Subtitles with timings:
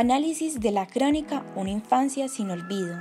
[0.00, 2.96] Análisis de la crónica Una infancia sin olvido.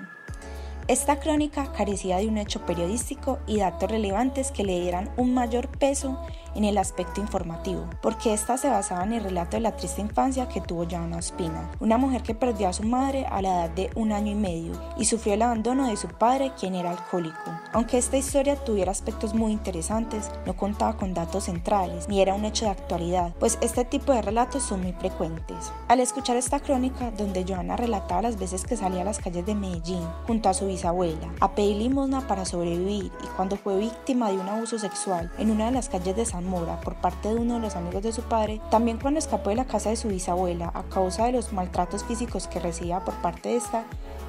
[0.89, 5.69] Esta crónica carecía de un hecho periodístico y datos relevantes que le dieran un mayor
[5.69, 6.19] peso
[6.55, 10.47] en el aspecto informativo, porque esta se basaba en el relato de la triste infancia
[10.47, 13.89] que tuvo Joana Ospina, una mujer que perdió a su madre a la edad de
[13.95, 17.51] un año y medio y sufrió el abandono de su padre, quien era alcohólico.
[17.73, 22.45] Aunque esta historia tuviera aspectos muy interesantes, no contaba con datos centrales ni era un
[22.45, 25.71] hecho de actualidad, pues este tipo de relatos son muy frecuentes.
[25.87, 29.55] Al escuchar esta crónica, donde Joana relataba las veces que salía a las calles de
[29.55, 34.37] Medellín junto a su bisabuela a pedir limosna para sobrevivir y cuando fue víctima de
[34.37, 36.38] un abuso sexual en una de las calles de San
[36.83, 39.65] Por parte de uno de los amigos de su padre, también cuando escapó de la
[39.65, 43.57] casa de su bisabuela a causa de los maltratos físicos que recibía por parte de
[43.57, 43.85] esta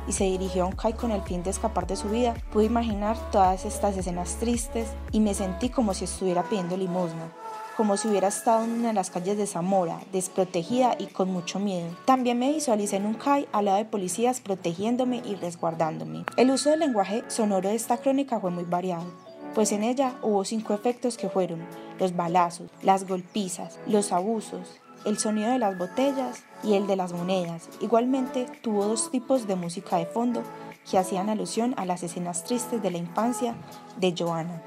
[0.08, 2.64] y se dirigió a un CAI con el fin de escapar de su vida, pude
[2.64, 7.32] imaginar todas estas escenas tristes y me sentí como si estuviera pidiendo limosna
[7.76, 11.58] como si hubiera estado en una de las calles de Zamora, desprotegida y con mucho
[11.58, 11.88] miedo.
[12.04, 16.26] También me visualicé en un CAI al lado de policías protegiéndome y resguardándome.
[16.36, 19.06] El uso del lenguaje sonoro de esta crónica fue muy variado
[19.54, 21.66] pues en ella hubo cinco efectos que fueron
[22.00, 27.12] los balazos, las golpizas, los abusos, el sonido de las botellas y el de las
[27.12, 27.68] monedas.
[27.80, 30.42] Igualmente tuvo dos tipos de música de fondo
[30.90, 33.54] que hacían alusión a las escenas tristes de la infancia
[33.98, 34.62] de Joana.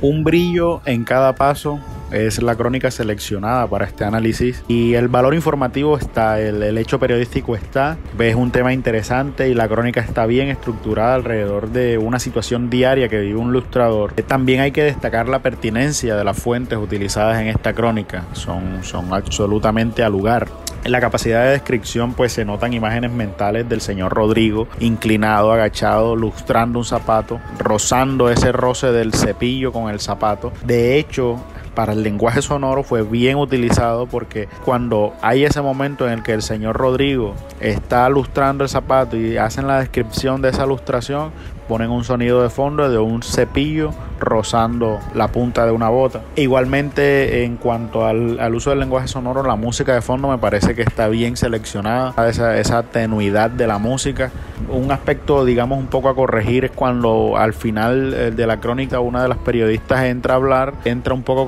[0.00, 1.80] Un brillo en cada paso
[2.12, 7.56] es la crónica seleccionada para este análisis y el valor informativo está, el, hecho periodístico
[7.56, 12.70] está, es un tema interesante y la crónica está bien estructurada alrededor de una situación
[12.70, 14.12] diaria que vive un ilustrador.
[14.12, 19.12] También hay que destacar la pertinencia de las fuentes utilizadas en esta crónica, son, son
[19.12, 20.48] absolutamente a lugar.
[20.84, 26.14] En la capacidad de descripción pues se notan imágenes mentales del señor Rodrigo inclinado, agachado,
[26.14, 30.52] lustrando un zapato, rozando ese roce del cepillo con el zapato.
[30.64, 31.40] De hecho,
[31.78, 36.32] para el lenguaje sonoro fue bien utilizado porque cuando hay ese momento en el que
[36.32, 41.30] el señor Rodrigo está lustrando el zapato y hacen la descripción de esa lustración,
[41.68, 46.22] ponen un sonido de fondo de un cepillo rozando la punta de una bota.
[46.34, 50.82] Igualmente, en cuanto al, uso del lenguaje sonoro, la música de fondo me parece que
[50.82, 54.32] está bien seleccionada, esa, esa tenuidad de la música.
[54.70, 58.98] Un aspecto, digamos, un poco a corregir es cuando al final eh, de la crónica
[58.98, 61.46] una de las periodistas entra a hablar, entra un poco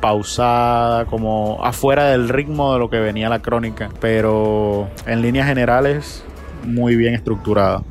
[0.00, 6.24] pausada, como afuera del ritmo de lo que venía la crónica, pero en líneas generales
[6.64, 7.82] muy bien estructurada.